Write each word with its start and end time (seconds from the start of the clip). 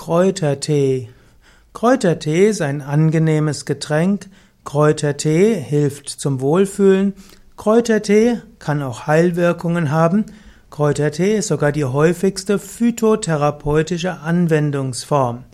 Kräutertee. 0.00 1.10
Kräutertee 1.74 2.48
ist 2.48 2.62
ein 2.62 2.80
angenehmes 2.80 3.66
Getränk. 3.66 4.30
Kräutertee 4.64 5.54
hilft 5.54 6.08
zum 6.08 6.40
Wohlfühlen. 6.40 7.12
Kräutertee 7.58 8.38
kann 8.58 8.82
auch 8.82 9.06
Heilwirkungen 9.06 9.90
haben. 9.90 10.24
Kräutertee 10.70 11.36
ist 11.36 11.48
sogar 11.48 11.70
die 11.70 11.84
häufigste 11.84 12.58
phytotherapeutische 12.58 14.20
Anwendungsform. 14.20 15.44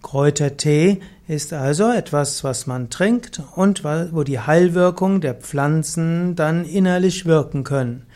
Kräutertee 0.00 1.00
ist 1.26 1.52
also 1.52 1.90
etwas, 1.90 2.44
was 2.44 2.68
man 2.68 2.88
trinkt 2.88 3.42
und 3.56 3.82
wo 3.82 4.22
die 4.22 4.38
Heilwirkung 4.38 5.20
der 5.20 5.34
Pflanzen 5.34 6.36
dann 6.36 6.64
innerlich 6.64 7.26
wirken 7.26 7.64
können. 7.64 8.06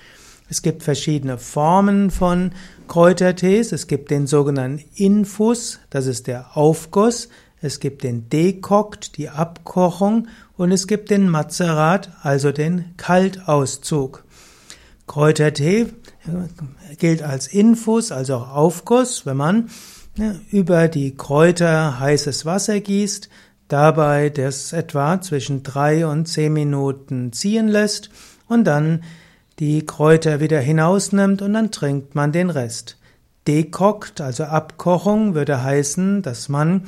Es 0.49 0.63
gibt 0.63 0.85
verschiedene 0.85 1.39
Formen 1.39 2.13
von 2.13 2.53
Kräutertees. 2.89 3.73
Es 3.73 3.87
gibt 3.87 4.11
den 4.11 4.27
sogenannten 4.27 4.85
Infus, 4.95 5.81
das 5.91 6.07
ist 6.07 6.27
der 6.27 6.57
Aufguss. 6.57 7.29
Es 7.61 7.81
gibt 7.81 8.05
den 8.05 8.29
Dekokt, 8.29 9.17
die 9.17 9.29
Abkochung. 9.29 10.29
Und 10.57 10.73
es 10.73 10.87
gibt 10.87 11.11
den 11.11 11.29
Mazerat, 11.29 12.11
also 12.23 12.53
den 12.53 12.97
Kaltauszug. 12.97 14.25
Kräutertee 15.07 15.87
gilt 16.99 17.23
als 17.23 17.47
Infus, 17.47 18.13
also 18.13 18.37
auch 18.37 18.51
Aufguss, 18.51 19.27
wenn 19.27 19.37
man 19.37 19.71
über 20.51 20.89
die 20.89 21.15
Kräuter 21.15 22.01
heißes 22.01 22.47
Wasser 22.47 22.81
gießt, 22.81 23.29
dabei 23.69 24.31
das 24.31 24.73
etwa 24.73 25.21
zwischen 25.21 25.63
drei 25.63 26.07
und 26.07 26.27
zehn 26.27 26.53
Minuten 26.53 27.33
ziehen 27.33 27.69
lässt 27.69 28.11
und 28.49 28.65
dann 28.65 29.03
die 29.59 29.87
Kräuter 29.87 30.41
wieder 30.41 30.61
hinausnimmt 30.61 31.43
und 31.43 31.55
dann 31.55 31.71
trinkt 31.71 32.15
man 32.15 32.33
den 32.33 32.51
Rest. 32.51 32.99
Dekokt, 33.47 34.21
also 34.21 34.45
Abkochung, 34.45 35.35
würde 35.35 35.63
heißen, 35.63 36.23
dass 36.23 36.49
man 36.49 36.85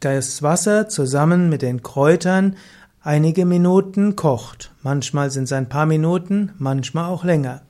das 0.00 0.42
Wasser 0.42 0.88
zusammen 0.88 1.48
mit 1.48 1.62
den 1.62 1.82
Kräutern 1.82 2.56
einige 3.00 3.46
Minuten 3.46 4.16
kocht. 4.16 4.72
Manchmal 4.82 5.30
sind 5.30 5.44
es 5.44 5.52
ein 5.52 5.68
paar 5.68 5.86
Minuten, 5.86 6.52
manchmal 6.58 7.08
auch 7.08 7.24
länger. 7.24 7.62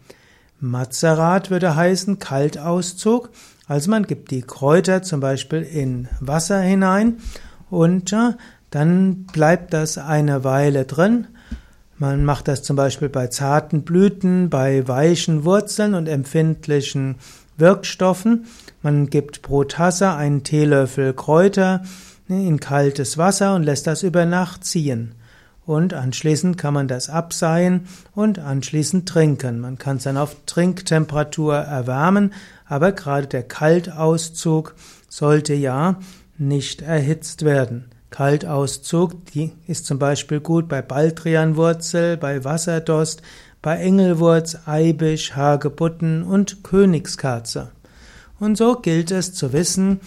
Mazerat 0.61 1.51
würde 1.51 1.75
heißen 1.75 2.19
Kaltauszug, 2.19 3.31
also 3.67 3.91
man 3.91 4.07
gibt 4.07 4.31
die 4.31 4.43
Kräuter 4.43 5.03
zum 5.03 5.21
Beispiel 5.21 5.63
in 5.63 6.09
Wasser 6.21 6.61
hinein 6.61 7.19
und 7.71 8.15
dann 8.71 9.25
bleibt 9.33 9.73
das 9.73 9.99
eine 9.99 10.45
Weile 10.45 10.85
drin 10.85 11.27
man 12.03 12.25
macht 12.25 12.49
das 12.49 12.65
zum 12.65 12.75
Beispiel 12.75 13.09
bei 13.09 13.29
zarten 13.29 13.83
Blüten, 13.83 14.51
bei 14.51 14.89
weichen 14.89 15.45
Wurzeln 15.45 15.95
und 15.95 16.09
empfindlichen 16.09 17.15
Wirkstoffen. 17.57 18.47
Man 18.83 19.09
gibt 19.09 19.43
pro 19.43 19.63
Tasse 19.63 20.11
einen 20.11 20.43
Teelöffel 20.43 21.15
Kräuter 21.15 21.85
in 22.27 22.59
kaltes 22.59 23.19
Wasser 23.19 23.55
und 23.55 23.63
lässt 23.63 23.87
das 23.87 24.03
über 24.03 24.27
Nacht 24.27 24.65
ziehen. 24.65 25.15
Und 25.65 25.95
anschließend 25.95 26.59
kann 26.59 26.75
man 26.75 26.89
das 26.89 27.09
abseihen 27.09 27.87
und 28.17 28.41
anschließend 28.41 29.09
trinken. 29.09 29.61
Man 29.61 29.79
kann 29.79 29.99
es 29.99 30.03
dann 30.03 30.17
auf 30.17 30.35
Trinktemperatur 30.45 31.55
erwärmen, 31.55 32.33
aber 32.67 32.91
gerade 32.91 33.29
der 33.29 33.45
Kaltauszug 33.45 34.75
sollte 35.09 35.55
ja 35.55 36.01
nicht 36.37 36.83
erhitzt 36.83 37.45
werden. 37.45 37.93
Kaltauszug, 38.13 39.27
die 39.27 39.51
ist 39.67 39.87
zum 39.87 39.99
Beispiel 39.99 40.39
gut 40.39 40.69
bei 40.69 40.81
Baldrianwurzel, 40.81 42.17
bei 42.17 42.45
Wasserdost, 42.45 43.23
bei 43.61 43.79
Engelwurz, 43.79 44.59
Eibisch, 44.67 45.35
Hagebutten 45.35 46.23
und 46.23 46.63
Königskerze. 46.63 47.73
Und 48.39 48.57
so 48.57 48.77
gilt 48.77 49.11
es 49.11 49.35
zu 49.35 49.53
wissen, 49.53 50.01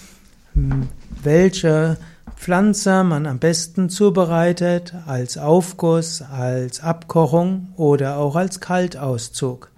hm, 0.53 0.87
welche 1.21 1.97
Pflanze 2.35 3.03
man 3.03 3.25
am 3.25 3.39
besten 3.39 3.89
zubereitet 3.89 4.93
als 5.05 5.37
Aufguss, 5.37 6.21
als 6.21 6.81
Abkochung 6.81 7.73
oder 7.75 8.17
auch 8.17 8.35
als 8.35 8.59
Kaltauszug. 8.59 9.71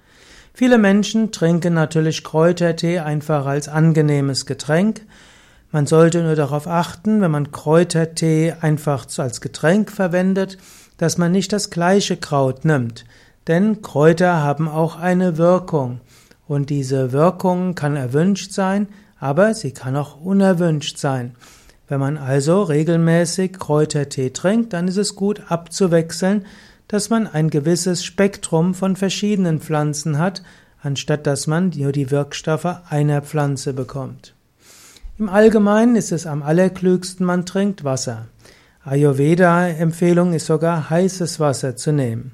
Viele 0.53 0.79
Menschen 0.79 1.31
trinken 1.31 1.75
natürlich 1.75 2.23
Kräutertee 2.23 2.99
einfach 2.99 3.45
als 3.45 3.69
angenehmes 3.69 4.47
Getränk. 4.47 5.01
Man 5.71 5.85
sollte 5.85 6.23
nur 6.23 6.35
darauf 6.35 6.67
achten, 6.67 7.19
wenn 7.21 7.31
man 7.31 7.51
Kräutertee 7.51 8.55
einfach 8.61 9.05
als 9.17 9.41
Getränk 9.41 9.91
verwendet, 9.91 10.57
dass 10.97 11.17
man 11.17 11.31
nicht 11.31 11.51
das 11.51 11.69
gleiche 11.69 12.17
Kraut 12.17 12.63
nimmt, 12.63 13.05
denn 13.47 13.81
Kräuter 13.81 14.41
haben 14.41 14.67
auch 14.67 14.97
eine 14.97 15.37
Wirkung 15.37 15.99
und 16.47 16.69
diese 16.69 17.11
Wirkung 17.11 17.75
kann 17.75 17.95
erwünscht 17.95 18.51
sein, 18.51 18.87
aber 19.19 19.53
sie 19.53 19.71
kann 19.71 19.95
auch 19.95 20.19
unerwünscht 20.21 20.97
sein. 20.97 21.35
Wenn 21.87 21.99
man 21.99 22.17
also 22.17 22.63
regelmäßig 22.63 23.53
Kräutertee 23.53 24.31
trinkt, 24.31 24.73
dann 24.73 24.87
ist 24.87 24.97
es 24.97 25.15
gut 25.15 25.43
abzuwechseln, 25.49 26.45
dass 26.87 27.09
man 27.09 27.27
ein 27.27 27.49
gewisses 27.49 28.03
Spektrum 28.03 28.73
von 28.73 28.95
verschiedenen 28.95 29.59
Pflanzen 29.59 30.17
hat, 30.17 30.43
anstatt 30.81 31.27
dass 31.27 31.47
man 31.47 31.71
nur 31.75 31.91
die 31.91 32.11
Wirkstoffe 32.11 32.77
einer 32.89 33.21
Pflanze 33.21 33.73
bekommt. 33.73 34.36
Im 35.19 35.29
Allgemeinen 35.29 35.95
ist 35.95 36.11
es 36.11 36.27
am 36.27 36.43
allerklügsten, 36.43 37.25
man 37.25 37.47
trinkt 37.47 37.83
Wasser. 37.83 38.27
Ayurveda-Empfehlung 38.83 40.33
ist 40.33 40.45
sogar 40.45 40.91
heißes 40.91 41.39
Wasser 41.39 41.75
zu 41.75 41.91
nehmen. 41.91 42.33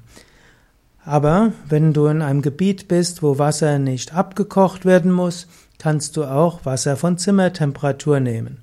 Aber 1.02 1.52
wenn 1.66 1.94
du 1.94 2.06
in 2.08 2.20
einem 2.20 2.42
Gebiet 2.42 2.86
bist, 2.86 3.22
wo 3.22 3.38
Wasser 3.38 3.78
nicht 3.78 4.14
abgekocht 4.14 4.84
werden 4.84 5.12
muss, 5.12 5.46
kannst 5.78 6.18
du 6.18 6.24
auch 6.24 6.66
Wasser 6.66 6.98
von 6.98 7.16
Zimmertemperatur 7.16 8.20
nehmen. 8.20 8.58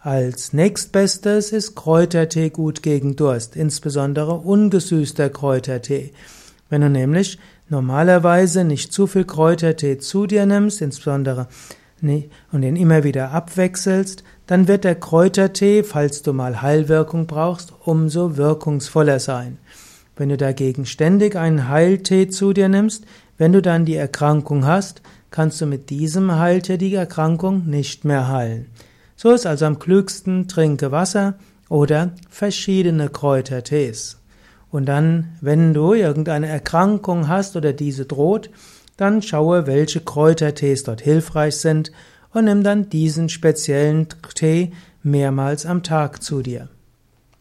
Als 0.00 0.54
nächstbestes 0.54 1.52
ist 1.52 1.76
Kräutertee 1.76 2.48
gut 2.48 2.82
gegen 2.82 3.14
Durst, 3.14 3.56
insbesondere 3.56 4.36
ungesüßter 4.36 5.28
Kräutertee. 5.28 6.14
Wenn 6.70 6.80
du 6.80 6.88
nämlich 6.88 7.38
normalerweise 7.68 8.64
nicht 8.64 8.90
zu 8.94 9.06
viel 9.06 9.26
Kräutertee 9.26 9.98
zu 9.98 10.26
dir 10.26 10.46
nimmst, 10.46 10.80
insbesondere 10.80 11.48
und 12.02 12.62
den 12.62 12.76
immer 12.76 13.04
wieder 13.04 13.30
abwechselst, 13.32 14.24
dann 14.46 14.68
wird 14.68 14.84
der 14.84 14.94
Kräutertee, 14.94 15.82
falls 15.82 16.22
du 16.22 16.32
mal 16.32 16.62
Heilwirkung 16.62 17.26
brauchst, 17.26 17.72
umso 17.84 18.36
wirkungsvoller 18.36 19.20
sein. 19.20 19.58
Wenn 20.16 20.28
du 20.28 20.36
dagegen 20.36 20.86
ständig 20.86 21.36
einen 21.36 21.68
Heiltee 21.68 22.28
zu 22.28 22.52
dir 22.52 22.68
nimmst, 22.68 23.04
wenn 23.38 23.52
du 23.52 23.62
dann 23.62 23.84
die 23.84 23.96
Erkrankung 23.96 24.66
hast, 24.66 25.02
kannst 25.30 25.60
du 25.60 25.66
mit 25.66 25.90
diesem 25.90 26.38
Heiltee 26.38 26.76
die 26.76 26.94
Erkrankung 26.94 27.66
nicht 27.66 28.04
mehr 28.04 28.28
heilen. 28.28 28.66
So 29.16 29.30
ist 29.30 29.46
also 29.46 29.66
am 29.66 29.78
klügsten, 29.78 30.48
trinke 30.48 30.92
Wasser 30.92 31.34
oder 31.68 32.12
verschiedene 32.28 33.08
Kräutertees. 33.08 34.18
Und 34.70 34.86
dann, 34.86 35.36
wenn 35.40 35.74
du 35.74 35.94
irgendeine 35.94 36.48
Erkrankung 36.48 37.28
hast 37.28 37.56
oder 37.56 37.72
diese 37.72 38.06
droht, 38.06 38.50
dann 39.00 39.22
schaue, 39.22 39.66
welche 39.66 40.00
Kräutertees 40.00 40.82
dort 40.84 41.00
hilfreich 41.00 41.56
sind 41.56 41.90
und 42.32 42.44
nimm 42.44 42.62
dann 42.62 42.88
diesen 42.90 43.28
speziellen 43.28 44.08
Tee 44.34 44.72
mehrmals 45.02 45.66
am 45.66 45.82
Tag 45.82 46.22
zu 46.22 46.42
dir. 46.42 46.68